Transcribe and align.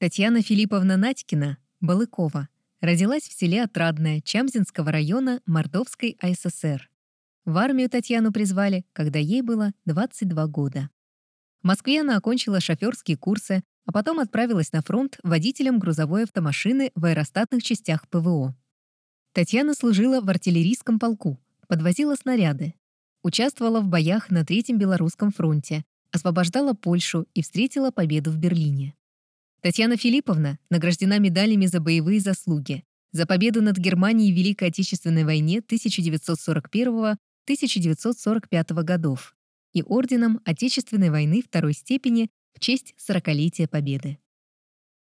Татьяна 0.00 0.40
Филипповна 0.40 0.96
Надькина, 0.96 1.58
Балыкова, 1.82 2.48
родилась 2.80 3.24
в 3.24 3.34
селе 3.38 3.62
Отрадное 3.64 4.22
Чамзинского 4.22 4.90
района 4.90 5.42
Мордовской 5.44 6.16
АССР. 6.22 6.88
В 7.44 7.58
армию 7.58 7.90
Татьяну 7.90 8.32
призвали, 8.32 8.86
когда 8.94 9.18
ей 9.18 9.42
было 9.42 9.72
22 9.84 10.46
года. 10.46 10.88
В 11.62 11.66
Москве 11.66 12.00
она 12.00 12.16
окончила 12.16 12.60
шоферские 12.60 13.18
курсы, 13.18 13.62
а 13.84 13.92
потом 13.92 14.20
отправилась 14.20 14.72
на 14.72 14.80
фронт 14.80 15.18
водителем 15.22 15.78
грузовой 15.78 16.22
автомашины 16.24 16.92
в 16.94 17.04
аэростатных 17.04 17.62
частях 17.62 18.08
ПВО. 18.08 18.56
Татьяна 19.34 19.74
служила 19.74 20.22
в 20.22 20.30
артиллерийском 20.30 20.98
полку, 20.98 21.38
подвозила 21.68 22.14
снаряды, 22.14 22.74
участвовала 23.22 23.82
в 23.82 23.88
боях 23.88 24.30
на 24.30 24.46
Третьем 24.46 24.78
Белорусском 24.78 25.30
фронте, 25.30 25.84
освобождала 26.10 26.72
Польшу 26.72 27.26
и 27.34 27.42
встретила 27.42 27.90
победу 27.90 28.30
в 28.30 28.38
Берлине. 28.38 28.94
Татьяна 29.62 29.96
Филипповна 29.98 30.58
награждена 30.70 31.18
медалями 31.18 31.66
за 31.66 31.80
боевые 31.80 32.20
заслуги, 32.20 32.82
за 33.12 33.26
победу 33.26 33.60
над 33.60 33.76
Германией 33.76 34.32
в 34.32 34.36
Великой 34.36 34.68
Отечественной 34.68 35.24
войне 35.24 35.58
1941-1945 35.68 37.16
годов 38.82 39.34
и 39.74 39.82
орденом 39.82 40.40
Отечественной 40.46 41.10
войны 41.10 41.42
второй 41.42 41.74
степени 41.74 42.30
в 42.54 42.60
честь 42.60 42.94
40-летия 43.06 43.68
Победы. 43.68 44.18